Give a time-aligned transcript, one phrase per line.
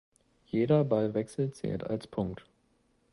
[0.47, 2.43] Jeder Ballwechsel zählt als Punkt.